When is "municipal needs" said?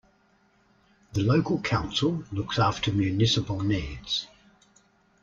2.91-4.25